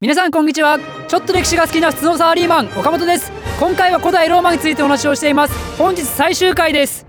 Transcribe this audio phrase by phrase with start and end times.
[0.00, 0.80] 皆さんこんにちは。
[1.06, 3.30] ちょっと歴史が好きな普通のサラリーマン岡本です。
[3.60, 5.78] 今回は古代ローマについてお話をしています。
[5.78, 7.06] 本日最終回です。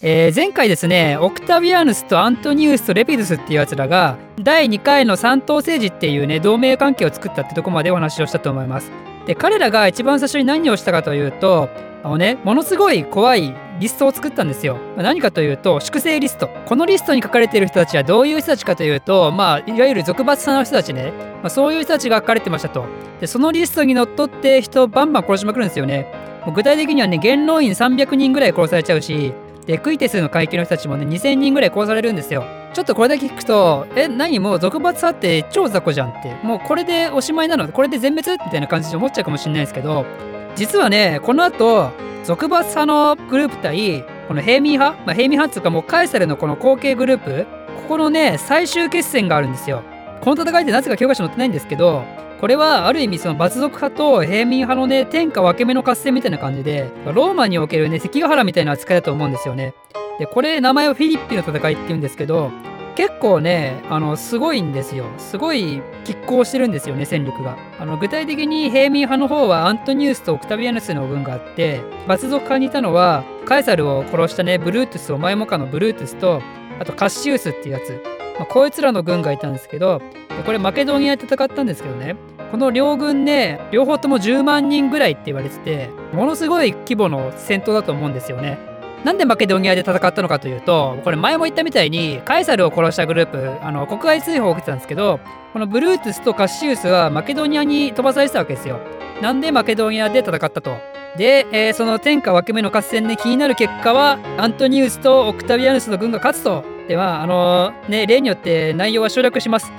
[0.00, 8.90] えー、前回ですねオクタビアヌスとアントニウスとレピドゥスっていうやつらが第2回の三等政治っていうね同盟関係を作ったってとこまでお話をしたと思います。
[9.26, 11.68] で彼らが一番最初に何をしたかというと
[12.02, 14.78] あのねものすごい怖いリストを作ったんですよ。
[14.96, 16.48] 何かというと粛清リスト。
[16.66, 21.12] このリストに書かれている人たちはどういう人たちかというと、まあ、いわゆる俗罰派の人たちね、
[21.42, 22.86] まあ、そういう人たちが書かれてましたと。
[23.20, 26.10] でそのリストにのっとって人をバンバン殺しまくるんですよね。
[26.46, 29.34] もう具体的にはね元老院300人ぐらい殺されちゃうし
[29.66, 32.44] でクイテスの階級の人たちもね2000人ぐらい殺されるんですよ。
[32.76, 37.66] ちょっとこれだけ聞くと、え、何もう俗罰派って超雑魚じゃんって、もうこれでおしまいなの？
[37.68, 38.32] これで全滅？
[38.44, 40.04] みたいな感じで思っちゃうかもしれないですけど、
[40.56, 41.90] 実はね、この後、
[42.24, 47.46] 俗罰派のグループ対、この平民派、まあ、平民派っていうかもうカエサルのこの後継グループ、
[47.84, 49.82] ここのね、最終決戦があるんですよ。
[50.20, 52.04] この戦いってなぜか教科書載ってないんですけど、
[52.42, 59.72] これはある意味その罰族派と平民派のね、天下分け目の合戦みたいな感じで、ローマにおけるね、関ヶ原みたいな扱いだと思うんですよね。
[60.18, 62.50] で、これ名前はフィリッピの戦いって言うんですけど、
[62.96, 65.04] 結構ね、あの、すごいんですよ。
[65.18, 67.58] すごい拮抗してるんですよね、戦力が。
[67.78, 76.40] あの、具体的に平民派の方はアントニウスとオクタビアヌスの軍があって、罰族派にいたのは、カエサルを殺したね、ブルートゥス、お前もかのブルートゥスと、
[76.80, 78.02] あとカッシウスっていうやつ。
[78.38, 80.00] まあ、こいつらの軍がいたんですけど、
[80.46, 82.16] これマケドニアで戦ったんですけどね、
[82.50, 88.75] この両軍ね、両方とも10万人ぐらいって言われてて、ものすごい規模の戦闘だと思うんですよね。
[89.06, 95.20] なんでマケドニアで戦ったのかというと、これ前も言ったみたいに、カエサルを殺したグループ、あの、国外追放を受けてたんですけど、
[95.52, 98.80] このブルートゥスとカッシウスはマケドニアに飛ばされてたわけですよ。
[99.22, 100.76] なんでマケドニアで戦ったと。
[101.16, 106.64] で、えー、その天下分け目の合戦で気になる結果は、アントニウスとオクタビアヌスの軍が勝つと。
[106.88, 109.70] では、あのー、ね、例によって内容は省略します。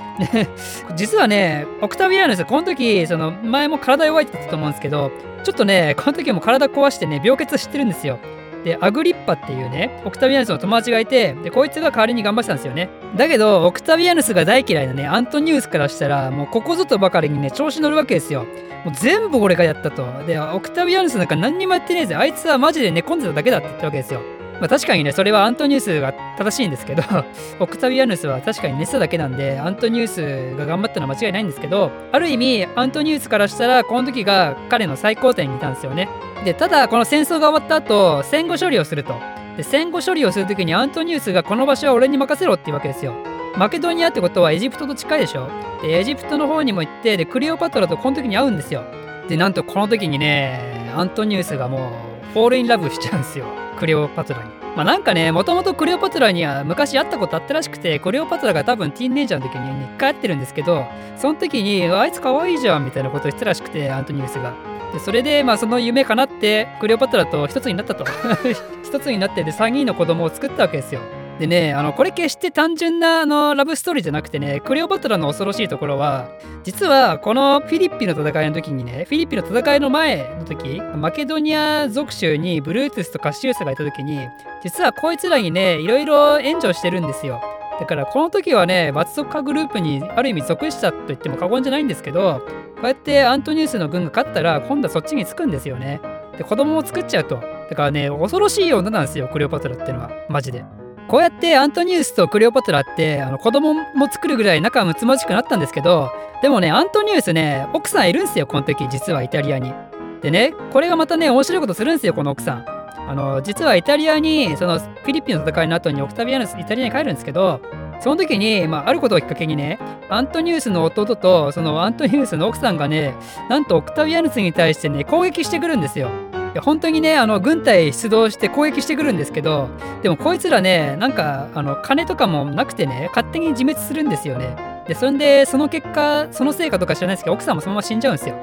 [0.96, 5.10] 実はね、オクタビアヌス、この時、その、前も体弱いって言ったと思うんですけど、
[5.44, 8.18] ちょっとね、この時も体壊してね、病欠してるんですよ。
[8.64, 12.88] で、アグリッパっていうね、オクタビアヌスの友達がいて、で、こいつが代わりに頑張ってたんですよね。
[13.16, 18.46] だけど、オクタビアヌスが大嫌いなね、アントニウスからしたら、もうここぞとばかりにね、調子乗るわけですよ。
[18.84, 20.06] もう全部俺がやったと。
[20.26, 22.14] で、オクタビアヌスなんか何にもやってねえぜ。
[22.14, 24.20] あいつはマジで寝込んでただけだって言ったわけですよ。
[24.60, 27.02] まあ、確かにね、それはアントニウスが正しいんですけど、
[27.60, 36.08] オクタビアヌスは確かに寝てただけなんで、アントニウスが頑張ったのは間違いないんですけど、ある意味、アントニウスからしたら、この時が彼の最高点にいたんですよね。
[36.44, 39.14] で、ただ、この戦争が終わった後、戦後処理をすると。
[39.56, 43.14] で、戦後処理をするときにアントニウスがこの場所は俺に任せろっていうわけですよ。
[43.56, 45.48] マケドニアってことはエジプトと近いでしょ
[45.82, 48.82] で、エジプトの方にも行って、で、クレオパトラとこの時に会うんですよ。
[49.28, 51.90] で、なんとこの時にね、アントニウスがも
[52.30, 53.46] う、 fall in love しちゃうんですよ。
[53.78, 54.50] クレオパトラに。
[54.76, 60.84] まあなんかね、もともとクレオパトラには昔会ったことあったらしくて、クレオパトラが多分ティーンネイジャーの時に一回会ってるんですけど、
[61.16, 64.54] その時に、あいつ可愛いじゃんみたいなことを言ってたらしくて、アントニウスが。
[64.92, 68.04] でそれで、まあその夢かなって、クレオパトラと一つになったと。
[68.82, 71.00] 一つになってで3人の子供を作ったわけですよ。
[71.38, 76.28] でね、あの、これ決して単純なあのラブストーリーじゃなくてね、クレオパトラの恐ろしいところは、
[76.64, 84.18] 実はこのフィリッピの戦いの時にね、フィリピの戦いの前の時、マケドニア属州にブルートゥスとカシウスがいた時に、
[84.64, 87.40] 実はこいつらにね、いろいろ援助してるんですよ。
[87.78, 92.42] だからこの時はね、罰族化グループにある意味属したと言っても過言じゃないんですけど、
[92.74, 96.00] こうやってアントニウスの軍が勝ったら、今度はそっちにつくんですよね。
[96.36, 97.36] で、子供を作っちゃうと。
[97.70, 100.10] だからね、恐ろしい女なんですよ、クレオパトラってのは。
[100.28, 100.64] マジで。
[101.08, 109.72] こうやってアントニウスとクレオパトラってあの子供も作るぐらい仲睦まじくなったんですけどでもねアントニウスね奥さんいるんですよこの時実はイタリアに。
[110.20, 112.64] でねこれがまたね面白いことするんですよこの奥さん。
[113.08, 117.62] あの実はイタリアにそのフィリピンの戦いの後にオクタビアヌスイタリアに帰るんですけど
[118.00, 119.78] その時に、まあ、あることをきっかけにね
[120.10, 123.14] アントニウスの弟とそのアントニウスの奥さんがね
[123.48, 126.10] なんとオクタビアヌスに対してね攻撃してくるんですよ。
[126.58, 129.68] や本当にねあの軍隊出動して攻撃してくるんですけど
[130.02, 138.36] でもこいつらねなんかあの金とかもなくてね勝手に自滅するんですよねでそんでその結果その成果とか知らないですけど奥さんもそのまま死んじゃうんですよ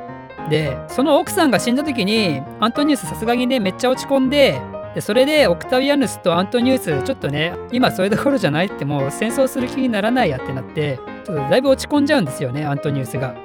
[0.50, 4.62] でその奥さんが死んだ時にアントニウスさすがにねめっちゃ落ち込んで
[4.94, 13.36] でそれでオクタビアヌスとアントニウスちょっとね今それどころじゃないってもう戦争する気にならないやってなってちょっとだいぶ落ち込んじゃうんですよねアントニウスが。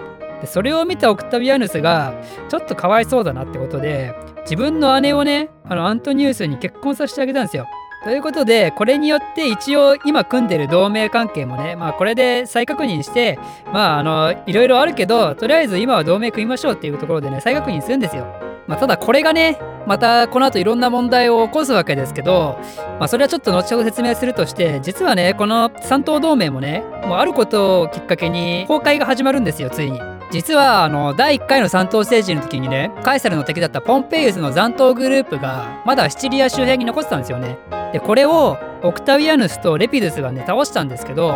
[0.40, 2.14] でそれを見たオクタビアヌスが
[2.48, 4.14] ちょっとかわいそうだなってことで
[4.50, 7.68] 自分の姉をねあのアントニウスに結婚させてあげたんですよ。
[8.02, 13.38] ということでこれによって一応今組んでる同盟関係もねまあこれで再確認して
[13.72, 18.26] まああのいろいろあるけどとりあえず今は同盟組みましょうっていうところでね再確認するんですよ。
[18.66, 19.56] まあ、ただこれがね
[19.86, 22.58] またこの後いろんな問題を起こすわけですけど、
[22.98, 30.09] まあ、それはちょっと後ほど説明するとして実はねこの三党同盟もねもうあることをきっかけに崩壊が始まるんですよついに。
[30.30, 37.58] 実はあの第1回の三島政治の時にねカエサルの敵だったポンペイウスの残党グループがまだシチリア周辺に残ってたんですよね。
[37.92, 41.32] でこれをオクタビアヌスとレピドゥスがね倒したんですけど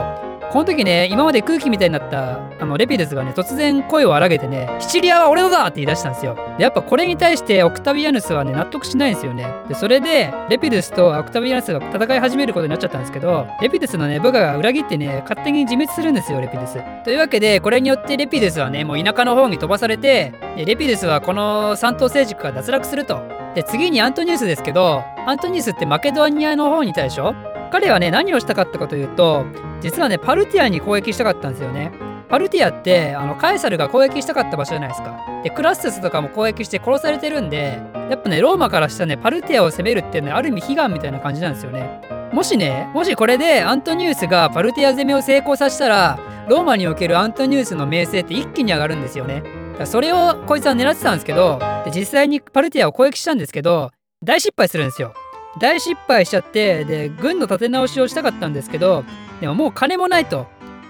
[0.54, 6.36] この時ね今まで空気みたいになったあのレピドゥスがね突然声を荒げてね「シチリアは俺のだ!」って言い出したんですよ。
[6.56, 9.48] でやっぱこれに対してオクタビアヌスはね納得しないんですよね。
[9.66, 17.02] でそれでレピドゥスとオクタビアヌスが戦い始めることになっちゃったんですけどレピドゥスのね部下が裏切ってね勝手に自滅するんですよレピドゥス。
[17.02, 23.20] というわけでこれによってレピドゥスはねもう田舎の方に飛ばされてレピドゥスはこの三等成熟から脱落すると。
[23.56, 27.34] で次にアントニウスですけどアントニウスってマケドニアの方にいたでしょ？
[27.72, 29.46] 彼はね何をしたかったかというと
[29.84, 31.92] 実はねパルティアに攻撃したかったんですよね。
[32.30, 35.20] パルティアってあのカエサルが攻撃したかった場所じゃないですか。
[35.44, 37.78] でクラッセスとかも攻撃して殺されてるんで
[38.08, 42.00] やっぱねローマからしたらねパルティアを攻めるっていうのはある意味悲願みたいな感じなんですよね。
[42.32, 49.42] もしねもしこれでアントニウスがパルティア攻めを成功させたらローマにおけるアントニウスの名声って一気に上がるんですよね。
[49.84, 53.90] それをこいつは狙ってたんですけどで実際にパルティアを攻撃したんですけど
[54.22, 55.12] 大失敗するんですよ
[55.58, 59.04] 大失敗しちゃってで軍の立て直しをしたかったんですけど
[59.40, 60.46] でももう金もないと。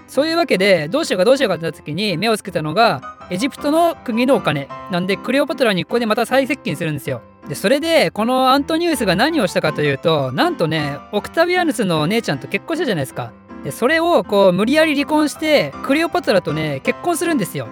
[0.07, 4.69] そういうわけでどうしようかどうしようかってなった時に目をつけたのがエジプトの国のお金。
[4.91, 7.21] なんでクレオパトラにここでまた再接近するんですよ。
[7.49, 13.31] でそれでこのアントニウスが何をしたかというとなんとねオクタビアヌスのお姉ちゃんと結婚したじゃないですか。
[13.63, 17.67] でそれをこう無理やり離婚してクレオパトラとね結婚するんですよ。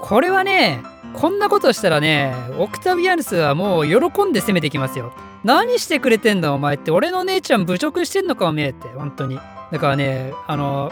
[0.00, 0.82] これはね
[1.14, 5.12] こんなことしたらねオクタビアヌスはもう喜んで攻めてきますよ。
[5.44, 6.90] 何してくれてんだお前って。
[6.90, 8.88] 俺の姉ちゃん侮辱してんのかおめえって。
[8.88, 9.38] 本当に。
[9.70, 10.90] だからねあの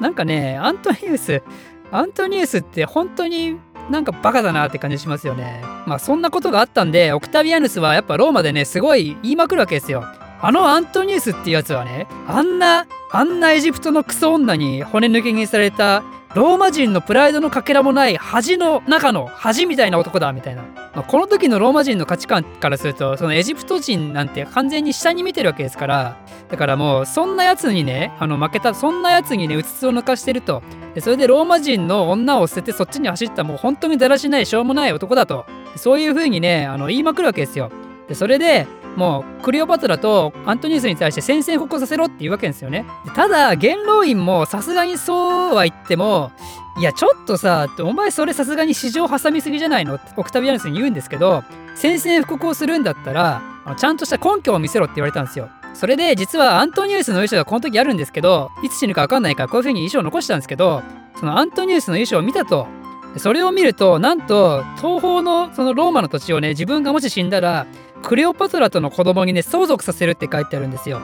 [0.00, 1.42] なんかねアントニウス
[1.90, 3.58] アントニウスって本当に
[3.90, 5.62] なんかバカだなって感じしますよね。
[5.86, 10.04] まあそんなことがあったんでオクタビアヌスはやっぱローマでねすごい言いまくるわけですよ。
[10.40, 16.02] あのアントニウスっていうやつはねあんなあんなエジプトのクソ女に骨抜きにされた
[16.34, 26.16] ローマ人のプライドのかけらもない恥の中の恥みたいな男だみたいな、まあ、この時のローマ人の価値観からするとそのエジプト人なんて完全に下に見てるわけですから。
[26.50, 30.62] だからもうそんなやつにねあの負けたそんなやつにねうつつを抜かしてると。
[30.94, 35.46] でそれでローマ人の女を捨ててそっちに走ったもう本当にだらしないしょうもない男だと。
[35.76, 37.70] そういう風にねあの言いまくるわけですよ。
[38.08, 42.86] でそれでもうクレオパトラとアントニウスに対して宣戦布告させろっていうわけですよね。
[43.14, 46.30] ただ元老院もさすがにそうは言っても
[46.78, 49.96] いやちょっとさお前それさすがに市場挟みすぎじゃないの？
[49.96, 51.44] ってオクタビアヌスに言うんですけど
[51.74, 53.42] 宣戦布告をするんだったら
[53.76, 55.48] ちゃんとした根拠を見せろって言われたんですよ。
[55.74, 60.82] それで実はアントニウスの衣装がこの時あるんですけどいつ死ぬか分かんないからこういう風に衣装を残したんですけど
[61.18, 62.68] そのアントニウスの衣装を見たと
[63.16, 67.66] それを見るとなんと東方のそのローマの土地をね自分がもし死んだら
[68.04, 71.00] クレオパトラとの子供にね相続させるって書いてあるんですよ。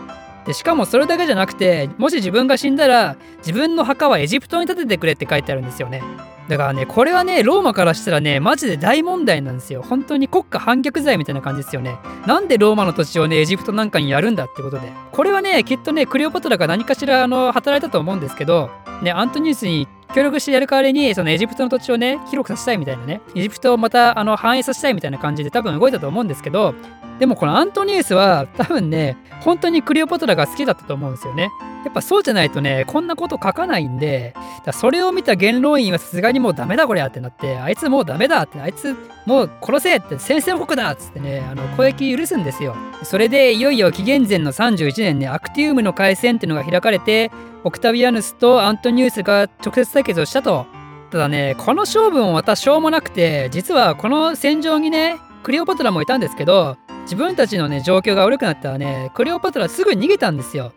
[0.47, 6.03] でしかもそれだけじゃなくてもし自分が死んだら自分の墓はエジプトに建ててくれって書いてあるんですよね。
[6.49, 9.83] だからねこれはねローマからしたらねマジで大問題なんですよ。
[9.83, 11.97] 本当に国家反逆罪みたいな感じですよね。
[12.27, 14.93] なんでローマの土地をねエジプトなんかにやるんだってことで。
[15.13, 18.71] これはねきっとねクレオパトラが何かしらあの働いたと思うんですけど
[19.03, 23.21] ねアントニウスに協力してやる代わりにそのエジプトの土地をね広くさせたいみたいなね。
[23.35, 26.75] エジプトをまたあの繁栄させたいみたいな感じで多分動いたと思うんですけど
[27.21, 31.51] でもこのアントニウスは多分ね本当にクレオパトラが好きだったと思うんですよね
[31.85, 34.35] やっぱそうじゃないとねこんなこと書かないんで
[34.73, 38.97] それを見た元老院はさすがにもうダメだこりゃってなってあいつもうダメだってあいつ
[39.27, 47.31] もう殺せって宣戦布告だっつってねあの攻撃許すんですよそれでいよいよ紀元前の31年ねアクティウムの海戦っていうのが開かれて
[47.65, 50.67] オクタビアヌスとアントニウスが直接対決をしたと。
[51.11, 56.77] ただね、この勝負もまたしょうもなくて、実はこの戦場にね、クレオパトラもいたんですけど、
[57.11, 60.73] 自分たちのね、状況が悪くなったらね、クレオパトラすぐ逃げたんですよ。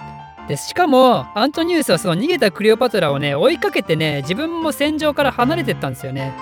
[0.48, 6.34] で、しかも、アントニウスはその逃げたクレオパトラをね、追いかけてね、自分も戦場から離れてったんですよね。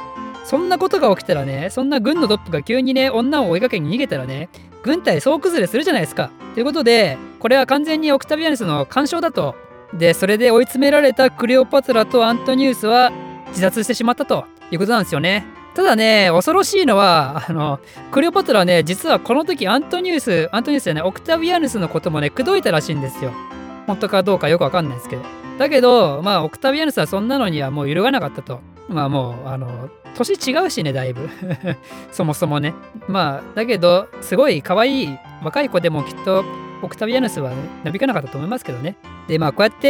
[0.45, 4.49] そんなことが起きたらね、そんな軍のトップが急にね、女を追いかけに逃げたらね、
[4.81, 6.31] 軍隊総崩れするじゃないですか。
[6.53, 9.55] ということで、これは完全にオクタビアヌスの干渉だと
[9.93, 13.11] でそれで追い詰められたクレオパトラとアントニウスは
[13.49, 15.45] 自殺してしまったということなんですよね。
[15.73, 17.79] ただね、恐ろしいのは、あの、
[18.11, 23.31] クレオパトラはね、実はこの時アントニウス、アントニウスじゃない、オクタビアヌスのこともね、口説いたらしいんですよ。
[23.87, 25.23] 本当かどうかよくわかんないですけど。
[25.57, 28.59] だけど、まあ、オクタビアヌスはそんなのにはもう揺るがなかったと。
[28.89, 31.29] まあもう、あの、年違うしね、だいぶ。
[32.11, 32.73] そもそもね。
[33.07, 36.43] まあ、だけど、すごい可愛い若い子でもきっと
[36.81, 37.51] オクタビアヌスは
[37.83, 38.97] なびかなかったと思いますけどね。
[39.27, 39.87] でまあこうやって、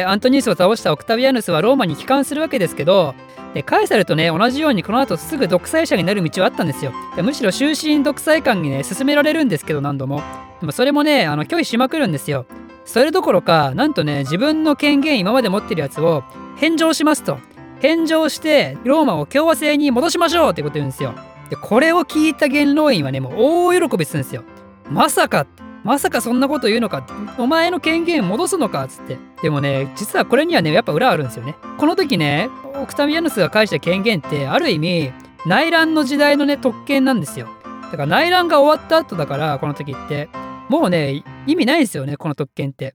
[0.00, 3.14] えー、アントニウスを倒したオクタビアヌスはローマに帰還するわけですけど
[3.54, 6.92] でカエサルとね同じようにこの後すぐ独裁者になる道はあったんですよ。
[7.16, 10.22] でむしろ終身独裁官にね進められるんですけど何度も。
[10.60, 12.46] でもそれもねあの拒否しまくるんですよ。
[12.84, 16.24] それどころかなんとね自分の権限今まで持ってるやつを
[16.56, 17.38] 返上しますと。
[17.80, 21.14] 返上してローマを共和制に戻しましょうってこと言うんですよ。
[21.50, 23.34] でこれを聞いた元老院はねもう
[23.72, 24.44] 大喜びするんですよ。
[24.88, 25.46] まさか
[25.84, 27.06] まさかそんなこと言うのか
[27.38, 29.18] お前の権限戻すのかっつって。
[29.42, 31.56] でもね実はこれにはねやっぱ裏あるんですよね。
[31.78, 35.12] この時ねオクタミアヌスが返した権限ってある意味
[35.46, 37.48] 内乱の時代のね特権なんですよ。
[37.90, 40.28] だから内乱が終わった後だからこの時って。
[40.68, 42.94] もうね意味ないですよねこの特権って。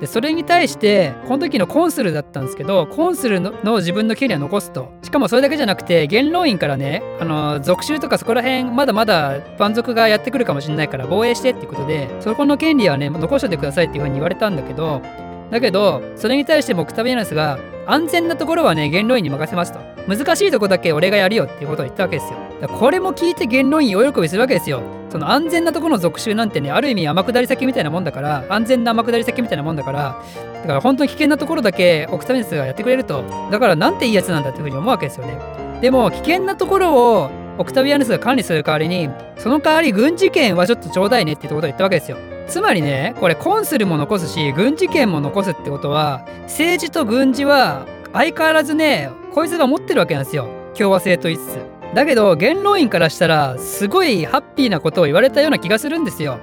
[0.00, 4.92] でそれに対してこの時のコンスルだったんですけどコンスルの自分の権利は残すと。
[5.02, 15.02] しかもそれだけじゃなくて元老院からねあの属州とかそこら辺まだまだ蛮族がやってくるかもしれないから防衛してっていうことでそこの権利はね残しといてくださいっていうふうに言われたんだけど
[15.50, 19.80] だけどそれに対してもオクタビアナスが安全なところはね元老院に任せますと。
[20.06, 22.38] 難しいとこだけ俺がやるよっていうことを言ったわけですよ。
[22.78, 24.82] これも聞いて元老院大喜びするわけですよ。
[25.10, 30.22] その安全なところの属州なんてねある意味天下り先みたいなもんだから安全な天下り先みたいなもんだから
[30.54, 33.24] だから本当に危険なところだけオクタビアナスがやってくれると。
[33.50, 35.38] だからなんていいやつなんだっていうふうに思うわけですよね。
[35.80, 42.18] でも危険なところをオクタビアヌスが管理する代わりにその代わり軍事権はちょっとちょうだいねっていうことを言ったわけですよ。
[42.48, 50.48] つまりねこれコンスルも残すし軍事権も残すってことは政治と軍事は相変わらずねこいつが持ってるわけなんですよ。
[50.76, 51.58] 共和制と言いつつ。
[51.94, 56.38] だけど元老院からしたらすごいハッピーなことを言われたような気がするんですよ。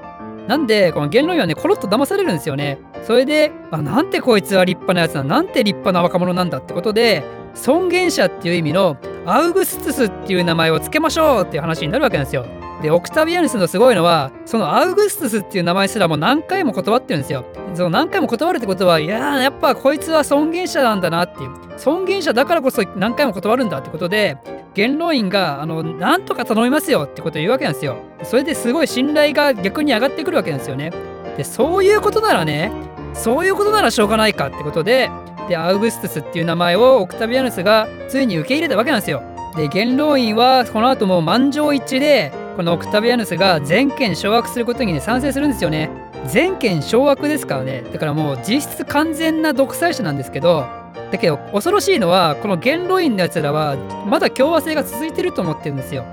[0.48, 2.78] なんでこの元老院はねコロッと騙されるんですよね。
[3.04, 12.46] それであなんてこいつは立派なやつだなんて立派な若者なんだってことで尊厳者っていう意味のアウグストゥスっていう名前を付けましょうっていう話になるわけなんですよ。
[12.86, 17.44] で、オクタビアヌスのすごいのは、そのアウグストゥスっていう名前すらもう何回も断ってるんですよ。
[17.74, 21.50] その何回も断るってことは、いや、やっぱこいつは尊厳者なんだなっていう。
[21.78, 24.38] 尊厳者だからこそ何回も断るんだってことで、
[24.76, 27.98] 元老院が、あの、なんとか頼みますよってことを言うわけなんですよ。
[28.22, 30.92] それですごい信頼が逆に上がってくるわけなんですよね。
[31.38, 32.72] で、そういうことならね、
[33.16, 35.10] そういうことならしょうがないかってことで、
[35.50, 39.24] で、アウグストゥスっていう名前をオクタビアヌスがついに受け入れたわけなんですよ。
[39.56, 45.90] で、元老院はこの後も満場一致で、このオクタビアヌスが全権掌握することにね賛成するんですよね。
[46.28, 47.84] 全権掌握ですからね。
[47.92, 50.66] だからもう実質完全な独裁者なんですけど
[51.12, 53.76] だけど恐ろしいのはこの元老院のやつらは
[54.08, 56.06] まだ共和制が続いてると思ってるんですよ。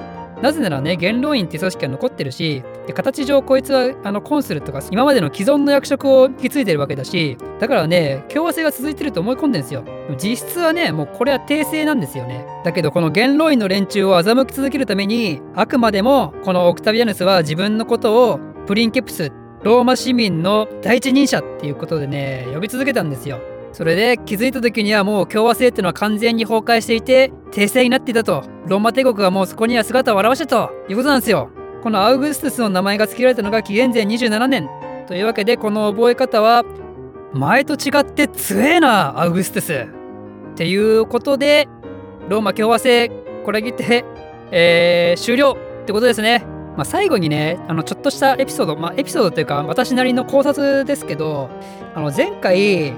[0.42, 9.84] なぜならね元老院って組織が残ってるしで形上こいつはあのコンスルとか今までの既存の役職を引き継いでるわけだしだからね共和制が続いてると思い込んでるんですよ。
[10.20, 12.44] 実質はねもうこれは訂正なんですよね。
[12.64, 19.30] だけどこの元老院の連中を欺き続けるためにあくまでもこのオクタビアヌスは自分のことをプリンケプス
[19.62, 23.38] ローマ市民の第一人者っていうことでね呼び続けたんですよ。
[23.72, 28.44] それで気づいた時にはもう共和制っていうのは完全に崩壊していて訂正になっていたと。
[28.66, 30.72] ローマ帝国がもうそこには姿を現したと。
[30.88, 31.50] いうことなんですよ。
[31.82, 34.68] このアウグストゥスの名前が付けられたのが紀元前27年。
[35.06, 36.64] というわけでこの覚え方は
[37.32, 39.72] 前と違って強えなアウグストゥス。
[40.52, 41.66] っていうことで
[42.28, 43.10] ローマ共和制
[43.44, 44.04] これにて、
[44.50, 45.56] えー、終了。
[45.82, 46.44] ってことですね。
[46.76, 51.50] まあ、最後にねあのちょっとしたエピソード、まあ、エピソードというか私なりの考察ですけど
[51.94, 52.94] あの前回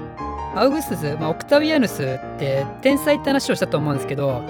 [0.55, 4.41] アウグスス、まあ、オクタビアヌスって天才って話をしたと思うんですけど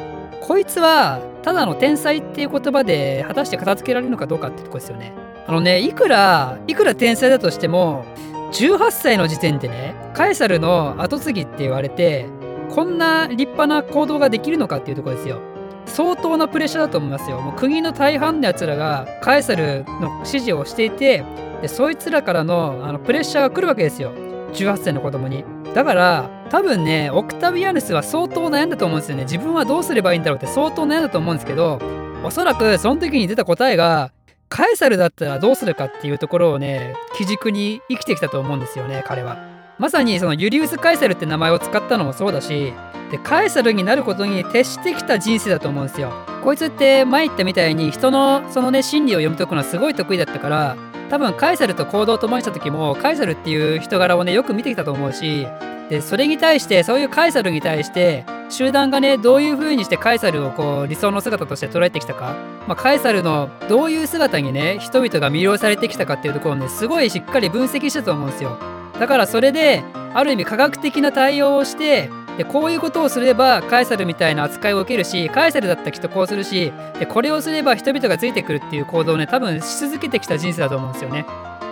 [0.41, 5.13] こいつはただの天才っていう言葉で果たして片付けられるのかどうかってとこですよね。
[5.47, 8.05] あのねいくらいくら天才だとしても
[8.51, 12.27] 18歳の時点でねカエサルの後継ぎって言われて
[12.69, 15.39] こんな立派な行動ができるのかっていうとこですよ。
[15.88, 17.41] 相当なプレッシャーだと思いますよ。
[17.41, 21.24] もう国の大半のやつらがカエサルの指示をしていて
[21.62, 24.12] でそいつらからのあのプレッシャーが来るわけですよ。
[24.53, 25.54] 18歳の子供に。
[25.75, 29.24] だから多分ねオクタビアヌスは相当悩んだと思うんですよね。
[29.24, 31.82] 自分はどうすればいいんだろうって相当悩んだと思うんですけど
[32.24, 34.12] おそらくその時に出た答えが
[34.48, 39.38] カエサルだったらどうするかっていうところをね基軸に生きてきたと思うんですよね彼は。
[39.77, 42.72] まさにそのユリウス・カエサルって名前を使ったのもそうだし
[43.12, 46.13] でカエサルになることに徹してきた人生だと思うんですよ。
[46.41, 50.77] こいつって前言ったみたいに人のそのね心理を読み解くのはすごい得意だったから
[51.09, 55.47] 多分カエサルと行動を共にした時もカエサルっていう人柄をねよく見てきたと思うし
[55.89, 62.35] でそれに対してそういうカエサルに対して集団がねどういう風にしてカエサルをこう理想の姿として捉えてきたか、
[62.67, 68.57] まあ、カエサルのどういう姿にね人々が魅了されてきたかっていうところをねすごいしっかり分析したと思うんですよ。
[69.00, 69.83] だからそれで
[70.13, 81.25] ある意味科学的な対応をしてでこういうことをすればカエサルみたいな扱いを受けるしカエサルだったらきっとこうするしでこれをすれば人々がついてくるっていう行動をね多分し続けてきた人生だと思うんですよね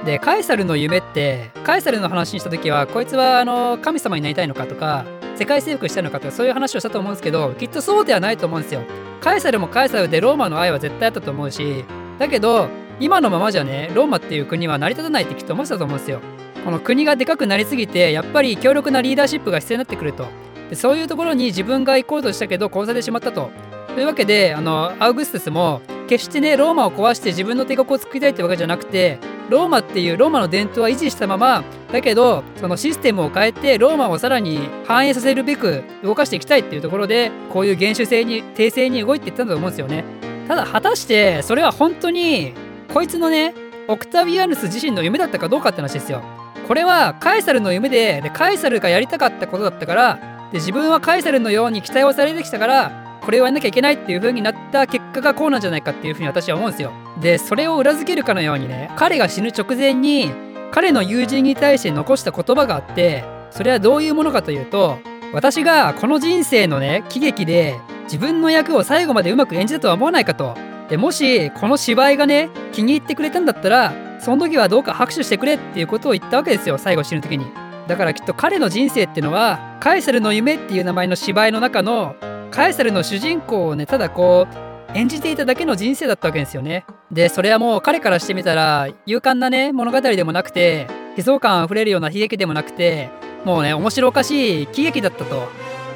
[0.06, 5.06] でカエサルの夢ってカエサルの話にした時はこいつはあの神様になりたいのかとか
[5.36, 8.82] 世界征服したのかとかそういう話をしたと思うんですけどきっとそうではないと思うんですよ。
[9.20, 11.86] カエサルもカエサルでローマの愛は絶対あったと思うし
[12.20, 12.68] だけど
[13.00, 16.20] 今のままじゃねローマっていう国は成り立たないってきっと思ってたと思うんですよ。
[16.64, 20.28] この国がでかくなりすぎてやっぱり強力なリーダーシップが必要になってくると
[20.76, 23.52] そういうところに自分が行こうとしたけど殺されてしまったと。
[23.94, 40.04] というわけであのアウグストゥスも決してねローマを壊して自分の帝国を作りたいってわけじゃなくてローマっていうローマの伝統は維持したままだけどそのシステムを変えてローマをさらに反映させるべく動かしていきたいっていうところでこういう原種性に訂正に動いていったんだと思うんですよね。
[40.48, 42.54] ただ果たしてそれは本当に
[42.94, 43.54] こいつのね
[43.88, 46.24] オクタビアヌス自身の夢だったかどうかって話ですよ。
[46.68, 56.94] これはカエサルの夢ででカエサルがやりたかったことだったからで自分はカエサルのように期待をされてきたからこれをやんなきゃいけないっていう風になった結果がこうなんじゃないかっていう風に私は思うんですよ。
[57.20, 60.32] でそれを裏付けるかのようにね彼が死ぬ直前に
[60.72, 65.00] 彼の友人に対して残した言葉があってそれはどういうものかというと
[65.34, 70.56] 私がこの人生のね喜劇で自分の役を最後までうまく演じたとは思わないかと。
[70.90, 77.63] でもしこの芝居がね気に入ってくれたんだったらその時はどうか拍手してくれっていうことを言ったわけですよ最後死ぬ時に。
[77.88, 82.16] だからきっと彼の人生ってのはカエサルの夢っていう名前の芝居の中の
[82.52, 86.86] カエサルの主人公をねただこう演じていただけの人生だったわけですよね。
[87.12, 90.88] でそれはもう彼からしてみたら勇敢なね物語でもなくて
[91.18, 93.10] 悲壮感あふれるような悲劇でもなくて
[93.44, 95.48] もうね面白おかしい喜劇だったと。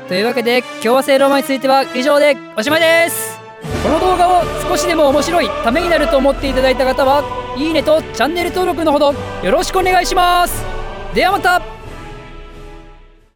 [0.07, 3.37] というわけで共和制ローマについては以上でおしまいです
[3.83, 9.13] この動画を少しでも面白いためになると思っていただいた方はいいねとチャンネル登録のほど
[9.43, 10.63] よろしくお願いします
[11.13, 11.76] ではまた